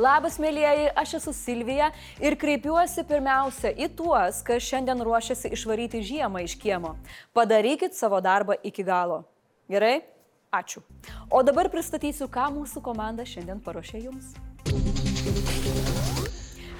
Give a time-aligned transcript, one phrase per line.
[0.00, 1.90] Labas, mėlyjeji, aš esu Silvija
[2.24, 6.94] ir kreipiuosi pirmiausia į tuos, kas šiandien ruošiasi išvaryti žiemą iš kiemo.
[7.36, 9.26] Padarykit savo darbą iki galo.
[9.68, 9.98] Gerai?
[10.56, 10.80] Ačiū.
[11.28, 14.32] O dabar pristatysiu, ką mūsų komanda šiandien paruošė jums.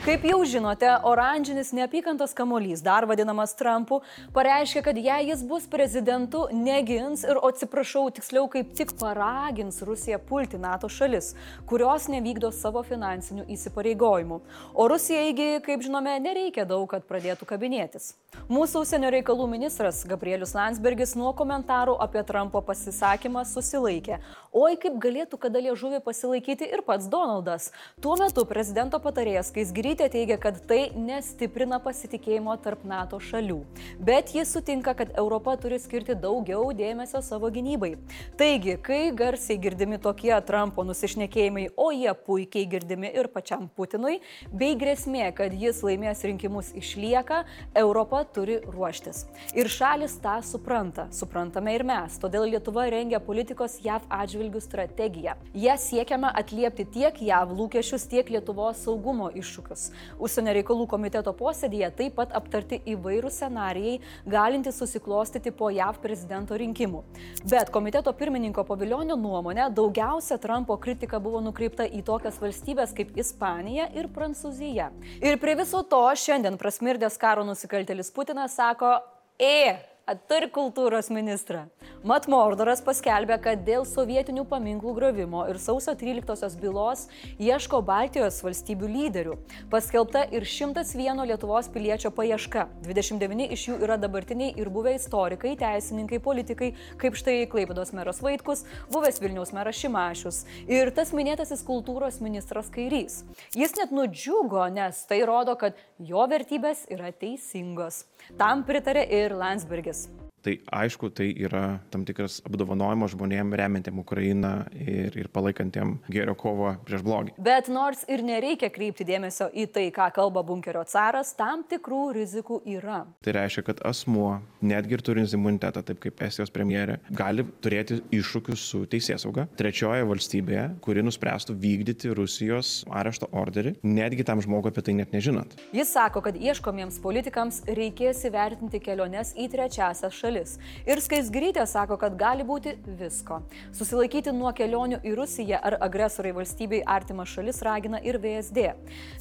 [0.00, 3.98] Kaip jau žinote, oranžinis neapykantos kamuolys, dar vadinamas Trumpu,
[4.32, 10.56] pareiškia, kad jei jis bus prezidentu, negins ir, atsiprašau, tiksliau kaip tik paragins Rusiją pulti
[10.56, 11.34] NATO šalis,
[11.68, 14.38] kurios nevykdo savo finansinių įsipareigojimų.
[14.72, 18.14] O Rusijaigi, kaip žinome, nereikia daug, kad pradėtų kabinėtis.
[18.48, 24.22] Mūsų užsienio reikalų ministras Gabrielius Landsbergis nuo komentarų apie Trumpo pasisakymą susilaikė.
[24.56, 27.68] Oi, kaip galėtų kada liežuvį pasilaikyti ir pats Donaldas.
[28.00, 33.56] Tuo metu prezidento patarėjas Kaisgiri Šimonytė teigia, kad tai nestiprina pasitikėjimo tarp NATO šalių,
[33.98, 37.96] bet jis sutinka, kad Europa turi skirti daugiau dėmesio savo gynybai.
[38.38, 44.20] Taigi, kai garsiai girdimi tokie Trumpo nusišnekėjimai, o jie puikiai girdimi ir pačiam Putinui,
[44.54, 47.40] bei grėsmė, kad jis laimės rinkimus išlieka,
[47.82, 49.24] Europa turi ruoštis.
[49.58, 55.34] Ir šalis tą supranta, suprantame ir mes, todėl Lietuva rengia politikos JAV atžvilgių strategiją.
[55.66, 59.90] Ją siekiama atliepti tiek JAV lūkesčius, tiek Lietuvos saugumo iššūkius metus.
[60.20, 67.02] Užsienio reikalų komiteto posėdėje taip pat aptarti įvairūs scenarijai, galintys susiklostyti po JAV prezidento rinkimų.
[67.48, 73.90] Bet komiteto pirmininko paviljonio nuomonė daugiausia Trumpo kritika buvo nukreipta į tokias valstybės kaip Ispanija
[73.94, 74.90] ir Prancūzija.
[75.22, 78.98] Ir prie viso to šiandien prasmirdęs karo nusikaltelis Putinas sako,
[79.40, 79.72] E,
[80.14, 81.66] turi kultūros ministrą.
[82.06, 87.02] Mat Mordoras paskelbė, kad dėl sovietinių paminklų gravimo ir sausio 13-osios bylos
[87.36, 89.36] ieško Baltijos valstybių lyderių.
[89.72, 92.66] Paskelbta ir 101 Lietuvos piliečio paieška.
[92.86, 98.64] 29 iš jų yra dabartiniai ir buvę istorikai, teisininkai, politikai, kaip štai Klaipados meras Vaitkus,
[98.94, 103.22] buvęs Vilniaus meras Šimašius ir tas minėtasis kultūros ministras Kairys.
[103.52, 108.06] Jis net nudžiugo, nes tai rodo, kad jo vertybės yra teisingos.
[108.40, 109.99] Tam pritarė ir Landsbergis.
[110.06, 110.29] Thanks.
[110.40, 116.78] Tai aišku, tai yra tam tikras apdovanojimas žmonėm remiantiem Ukrainą ir, ir palaikantiem gėrio kovą
[116.86, 117.34] prieš blogį.
[117.44, 122.62] Bet nors ir nereikia kreipti dėmesio į tai, ką kalba bunkerio caras, tam tikrų rizikų
[122.72, 123.02] yra.
[123.20, 128.64] Tai reiškia, kad asmuo, netgi ir turint imunitetą, taip kaip Estijos premjerė, gali turėti iššūkius
[128.72, 134.96] su teisėsauga trečioje valstybėje, kuri nuspręstų vykdyti Rusijos arešto orderį, netgi tam žmogui apie tai
[134.96, 135.58] net nežinant.
[135.76, 140.58] Jis sako, kad ieškomiems politikams reikės įvertinti keliones į trečiasias šalis šalis.
[140.86, 143.42] Ir Skaisgrytė sako, kad gali būti visko.
[143.76, 148.74] Susilaikyti nuo kelionių į Rusiją ar agresoriai valstybei artimą šalis ragina ir VSD.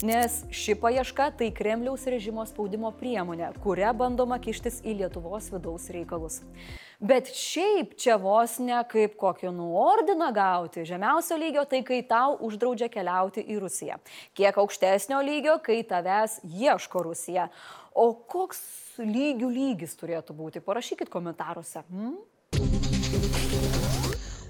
[0.04, 6.42] Nes ši paieška tai Kremliaus režimo spaudimo priemonė, kuria bandoma kištis į Lietuvos vidaus reikalus.
[7.00, 10.84] Bet šiaip čia vos ne kaip kokį nuordiną gauti.
[10.84, 14.02] Žemiausio lygio tai kai tau uždraudžia keliauti į Rusiją.
[14.36, 17.48] Kiek aukštesnio lygio, kai tavęs ieško Rusija.
[18.00, 18.62] O koks
[19.04, 20.64] lygių lygis turėtų būti?
[20.64, 21.84] Parašykit komentaruose.
[21.92, 22.16] Hmm?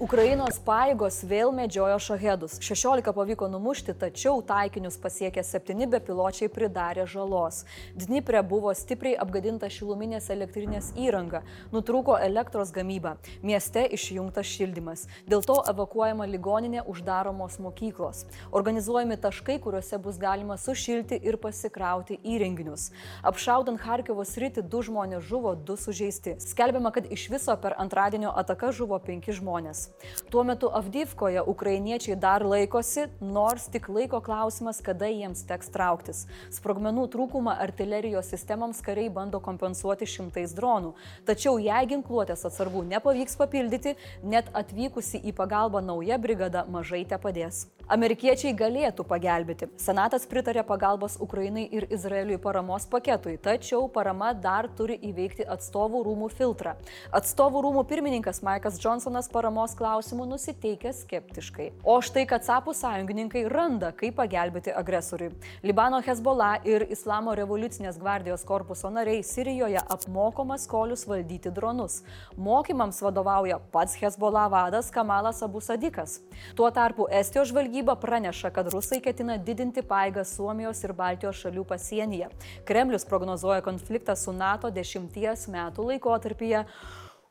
[0.00, 2.54] Ukrainos paėgos vėl medžiojo šahedus.
[2.64, 7.66] 16 pavyko numušti, tačiau taikinius pasiekę 7 bepiločiai pridarė žalos.
[7.92, 11.42] Dnipre buvo stipriai apgadinta šiluminės elektrinės įranga,
[11.74, 15.02] nutrūko elektros gamyba, mieste išjungtas šildymas.
[15.28, 18.24] Dėl to evakuojama ligoninė uždaromos mokyklos.
[18.56, 22.88] Organizuojami taškai, kuriuose bus galima sušilti ir pasikrauti įrenginius.
[23.20, 26.38] Apšaudant Harkivo sritį, du žmonės žuvo, du sužeisti.
[26.40, 29.89] Skelbiama, kad iš viso per antradienio ataką žuvo penki žmonės.
[30.30, 36.24] Tuo metu Avdyvkoje ukrainiečiai dar laikosi, nors tik laiko klausimas, kada jiems teks trauktis.
[36.54, 40.94] Sprogmenų trūkumą artilerijos sistemoms kariai bando kompensuoti šimtais dronų.
[41.28, 47.66] Tačiau jei ginkluotės atsargų nepavyks papildyti, net atvykusi į pagalbą nauja brigada mažai te padės.
[47.90, 49.66] Amerikiečiai galėtų pagelbėti.
[49.82, 56.28] Senatas pritarė pagalbos Ukrainai ir Izraeliui paramos paketui, tačiau parama dar turi įveikti atstovų rūmų
[56.30, 56.76] filtrą.
[57.18, 61.66] Atstovų rūmų pirmininkas Maikas Johnsonas paramos klausimų nusiteikia skeptiškai.
[61.82, 65.32] O štai, kad sapų sąjungininkai randa, kaip pagelbėti agresoriui.
[65.66, 72.04] Libano Hezbollah ir Islamo revoliucinės gvardijos korpuso nariai Sirijoje apmoko maskolius valdyti dronus.
[72.38, 76.20] Mokymams vadovauja pats Hezbollah vadas Kamalas Abu Sadikas.
[76.54, 81.64] Tuo tarpu Estijos žvalgyba žvalgyba praneša, kad rusai ketina didinti paėgą Suomijos ir Baltijos šalių
[81.64, 82.28] pasienyje.
[82.68, 86.66] Kremlius prognozuoja konfliktą su NATO dešimties metų laikotarpyje.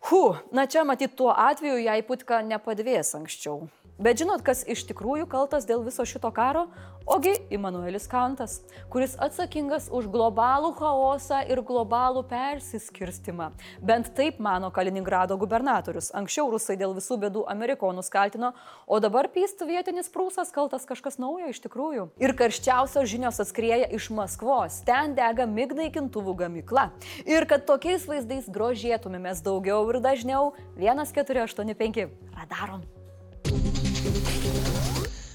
[0.10, 3.70] Hu, na čia matyt tuo atveju, jei putka nepadvės anksčiau.
[4.00, 6.70] Bet žinot, kas iš tikrųjų kaltas dėl viso šito karo?
[7.10, 13.50] Ogi Immanuelis Kantas, kuris atsakingas už globalų chaosą ir globalų persiskirstimą.
[13.84, 16.14] Bent taip mano Kaliningrado gubernatorius.
[16.16, 18.54] Anksčiau rusai dėl visų bėdų amerikonus kaltino,
[18.88, 22.06] o dabar pystų vietinis prūsas kaltas kažkas naujo iš tikrųjų.
[22.24, 24.80] Ir karščiausios žinios atskrieja iš Maskvos.
[24.88, 26.88] Ten dega mignaikintuvų gamykla.
[27.28, 32.08] Ir kad tokiais vaizdais grožėtumėmės daugiau ir dažniau, 1485
[32.38, 32.88] radarom.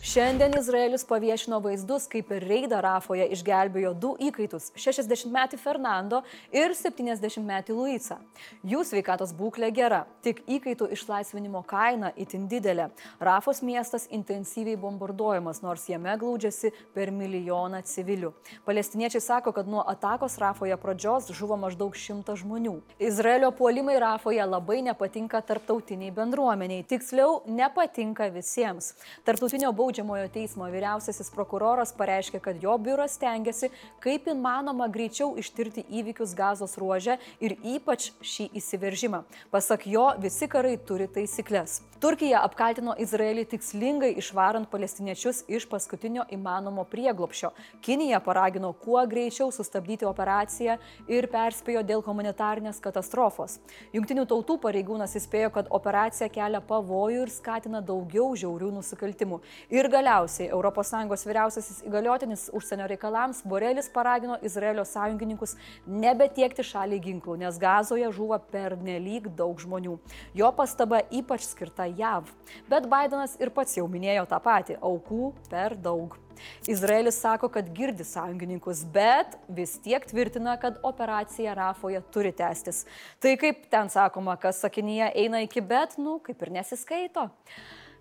[0.05, 6.19] Šiandien Izraelis paviešino vaizdus, kaip per reidą Rafoje išgelbėjo du įkaitus- 60-metį Fernando
[6.53, 8.19] ir 70-metį Luisą.
[8.62, 12.91] Jų sveikatos būklė gera, tik įkaitų išlaisvinimo kaina itin didelė.
[13.19, 18.35] Rafos miestas intensyviai bombarduojamas, nors jame glaudžiasi per milijoną civilių.
[18.67, 22.83] Palestiniečiai sako, kad nuo atakos Rafoje pradžios žuvo maždaug šimtas žmonių.
[23.01, 28.93] Izraelio puolimai Rafoje labai nepatinka tarptautiniai bendruomeniai, tiksliau nepatinka visiems.
[29.25, 33.69] Tarptautinio baudžiamo baudžiamojo teismo vyriausiasis prokuroras pareiškė, kad jo biuras tengiasi
[34.02, 39.23] kaip įmanoma greičiau ištirti įvykius gazos ruožę ir ypač šį įsiveržimą.
[39.55, 41.82] Pasak jo, visi karai turi taisyklės.
[42.02, 47.52] Turkija apkaltino Izraelį tikslingai išvarant palestiniečius iš paskutinio įmanomo prieglopšio.
[47.87, 50.75] Kinija paragino kuo greičiau sustabdyti operaciją
[51.08, 53.61] ir perspėjo dėl humanitarnės katastrofos.
[53.94, 59.41] Junktinių tautų pareigūnas įspėjo, kad operacija kelia pavojų ir skatina daugiau žiaurių nusikaltimų.
[59.73, 67.59] Ir galiausiai ES vyriausiasis įgaliotinis užsienio reikalams Borelis paragino Izraelio sąjungininkus nebetiekti šaliai ginklų, nes
[67.59, 69.99] gazoje žuvo per nelik daug žmonių.
[70.35, 72.29] Jo pastaba ypač skirta JAV.
[72.69, 76.19] Bet Bidenas ir pats jau minėjo tą patį- aukų per daug.
[76.67, 82.85] Izraelis sako, kad girdi sąjungininkus, bet vis tiek tvirtina, kad operacija Rafoje turi tęstis.
[83.21, 87.31] Tai kaip ten sakoma, kas sakinyje eina iki bet, nu, kaip ir nesiskaito.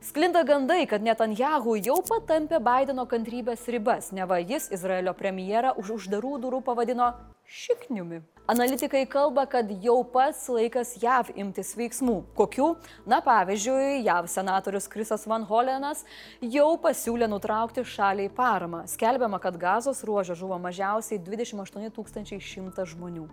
[0.04, 6.34] Sklinda gandai, kad Netanjahu jau patampė Bideno kantrybės ribas, neva jis Izraelio premjerą už uždarų
[6.44, 7.06] durų pavadino
[7.48, 8.20] šikniumi.
[8.52, 12.18] Analitikai kalba, kad jau pats laikas JAV imtis veiksmų.
[12.36, 12.68] Kokių?
[13.08, 16.04] Na pavyzdžiui, JAV senatorius Krisas Van Holenas
[16.44, 18.84] jau pasiūlė nutraukti šaliai paramą.
[18.92, 23.30] Skelbiama, kad gazos ruožė žuvo mažiausiai 28 100 žmonių.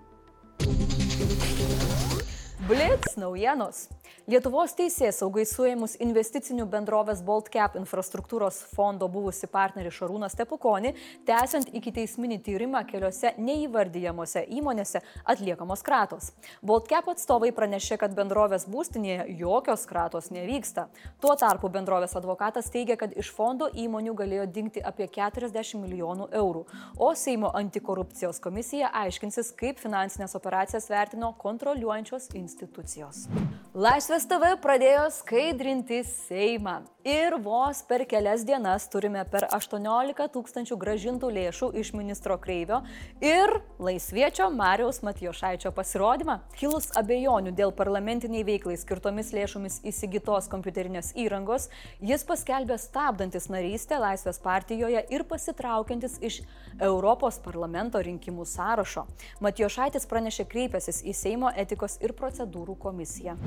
[2.70, 3.88] Blitz naujienos.
[4.30, 10.92] Lietuvos teisės saugai suėmus investicinių bendrovės BaltCap infrastruktūros fondo buvusi partnerį Šarūną Stepukonį,
[11.26, 16.28] tęsiant iki teisminį tyrimą keliose neįvardyjamose įmonėse atliekamos kratos.
[16.60, 20.90] BaltCap atstovai pranešė, kad bendrovės būstinėje jokios kratos nevyksta.
[21.24, 26.66] Tuo tarpu bendrovės advokatas teigia, kad iš fondo įmonių galėjo dingti apie 40 milijonų eurų,
[27.00, 33.24] o Seimo antikorupcijos komisija aiškinsis, kaip finansinės operacijas vertino kontroliuojančios institucijos.
[33.70, 36.78] Laisvės TV pradėjo skaidrinti Seimą.
[37.04, 42.82] Ir vos per kelias dienas turime per 18 tūkstančių gražintų lėšų iš ministro Kreivio
[43.24, 46.38] ir laisviečio Mariaus Matijošaičio pasirodymą.
[46.60, 51.70] Kilus abejonių dėl parlamentiniai veiklai skirtomis lėšomis įsigytos kompiuterinės įrangos,
[52.04, 56.42] jis paskelbė stabdantis narystę Laisvės partijoje ir pasitraukiantis iš
[56.80, 59.06] Europos parlamento rinkimų sąrašo.
[59.40, 63.38] Matijošaitis pranešė kreipęsis į Seimo etikos ir procedūrų komisiją.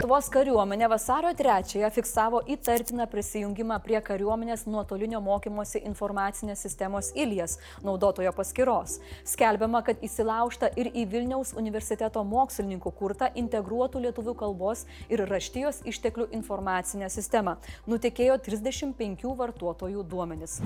[0.00, 8.32] Lietuvos kariuomenė vasario 3-ąją fiksavo įtartiną prisijungimą prie kariuomenės nuotolinio mokymosi informacinės sistemos Ilijas naudotojo
[8.32, 8.94] paskyros.
[9.28, 16.30] Skelbiama, kad įsilaužta ir į Vilniaus universiteto mokslininkų kurtą integruotų lietuvių kalbos ir raštijos išteklių
[16.38, 17.58] informacinę sistemą.
[17.84, 20.62] Nutekėjo 35 vartotojų duomenys.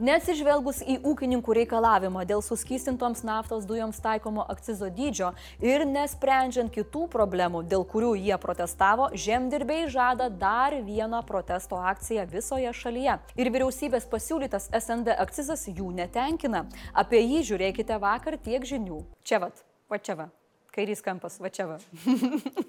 [0.00, 7.66] Neatsižvelgus į ūkininkų reikalavimą dėl suskystintoms naftos dujoms taikomo akcizo dydžio ir nesprendžiant kitų problemų,
[7.68, 8.40] dėl kurių jie
[8.70, 13.18] protestavo, žemdirbiai žada dar vieną protesto akciją visoje šalyje.
[13.36, 16.66] Ir vyriausybės pasiūlytas SND akcizas jų netenkina.
[16.94, 19.02] Apie jį žiūrėkite vakar tiek žinių.
[19.24, 20.28] Čia vat, va čia va.
[20.70, 21.78] Kairys kampas, va čia va.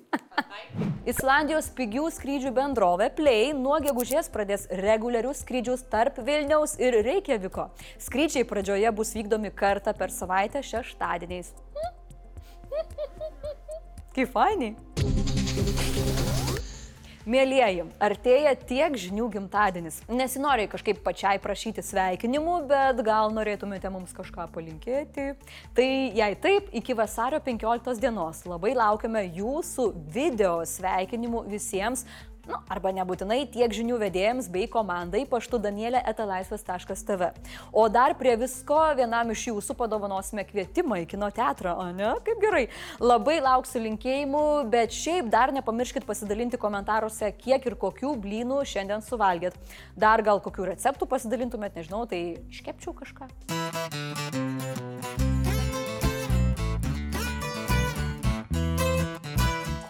[1.12, 7.70] Islandijos pigių skrydžių bendrovė Play nuo gegužės pradės reguliarius skrydžius tarp Vilniaus ir Reikjaviko.
[8.02, 11.54] Skrydžiai pradžioje bus vykdomi kartą per savaitę šeštadieniais.
[14.16, 14.76] Kaip fainiai.
[17.30, 20.00] Mėlyjeji, artėja tiek žinių gimtadienis.
[20.10, 25.28] Nesinori kažkaip pačiai prašyti sveikinimų, bet gal norėtumėte mums kažką palinkėti.
[25.78, 25.88] Tai
[26.18, 32.08] jei taip, iki vasario 15 dienos labai laukiame jūsų video sveikinimų visiems
[32.50, 37.30] Nu, arba nebūtinai tiek žinių vedėjams bei komandai paštu Danielė etalaisvas.tv.
[37.70, 42.16] O dar prie visko vienam iš jūsų padovanosime kvietimą į kino teatrą, o ne?
[42.26, 42.64] Kaip gerai.
[43.02, 49.58] Labai lauksiu linkėjimų, bet šiaip dar nepamirškit pasidalinti komentaruose, kiek ir kokių blynų šiandien suvalgėt.
[49.94, 53.30] Dar gal kokių receptų pasidalintumėt, nežinau, tai iškepčiau kažką.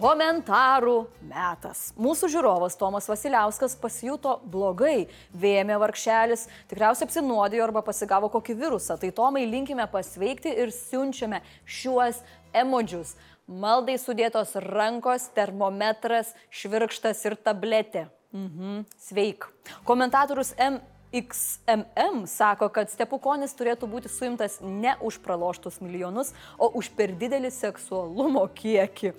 [0.01, 0.95] Komentarų
[1.29, 1.91] metas.
[1.93, 5.03] Mūsų žiūrovas Tomas Vasiliauskas pasijuto blogai,
[5.37, 8.95] vėmė varkšelis, tikriausiai apsinuodijo arba pasigavo kokį virusą.
[8.97, 12.23] Tai Tomai linkime pasveikti ir siunčiame šiuos
[12.63, 13.11] emodžius.
[13.45, 18.07] Maldai sudėtos rankos, termometras, švirkštas ir tabletė.
[18.33, 19.45] Mhm, sveik.
[19.85, 20.79] Komentatorius M.
[21.11, 27.51] XMM sako, kad stepukonis turėtų būti suimtas ne už praloštus milijonus, o už per didelį
[27.51, 29.11] seksualumo kiekį.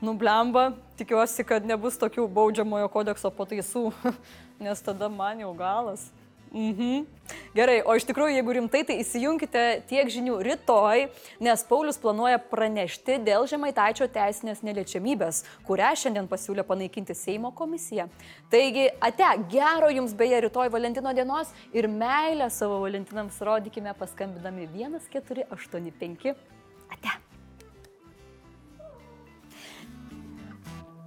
[0.00, 3.90] Nublemba, tikiuosi, kad nebus tokių baudžiamojo kodekso pataisų,
[4.64, 6.08] nes tada man jau galas.
[6.50, 7.04] Mhm.
[7.54, 11.04] Gerai, o iš tikrųjų, jeigu rimtai, tai įsijunkite tiek žinių rytoj,
[11.46, 18.08] nes Paulius planuoja pranešti dėl žemaitaičio teisinės neliečiamybės, kurią šiandien pasiūlė panaikinti Seimo komisija.
[18.50, 26.32] Taigi, ate, gero jums beje rytoj Valentino dienos ir meilę savo Valentinams rodykime paskambinami 1485.
[26.90, 27.20] Ate.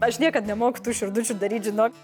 [0.03, 1.95] Aš niekada nemoku tų širdučių daryti, žinok.